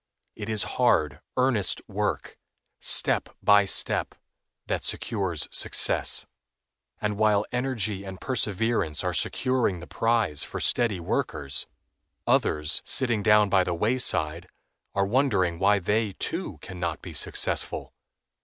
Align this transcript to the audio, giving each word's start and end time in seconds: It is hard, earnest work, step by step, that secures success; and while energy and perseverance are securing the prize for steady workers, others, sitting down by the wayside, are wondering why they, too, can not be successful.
It 0.35 0.49
is 0.49 0.63
hard, 0.81 1.21
earnest 1.37 1.79
work, 1.87 2.39
step 2.79 3.29
by 3.43 3.65
step, 3.65 4.15
that 4.65 4.81
secures 4.81 5.47
success; 5.51 6.25
and 6.99 7.19
while 7.19 7.45
energy 7.51 8.03
and 8.03 8.19
perseverance 8.19 9.03
are 9.03 9.13
securing 9.13 9.79
the 9.79 9.85
prize 9.85 10.41
for 10.41 10.59
steady 10.59 10.99
workers, 10.99 11.67
others, 12.25 12.81
sitting 12.83 13.21
down 13.21 13.47
by 13.47 13.63
the 13.63 13.75
wayside, 13.75 14.49
are 14.95 15.05
wondering 15.05 15.59
why 15.59 15.77
they, 15.77 16.13
too, 16.13 16.57
can 16.63 16.79
not 16.79 17.03
be 17.03 17.13
successful. 17.13 17.93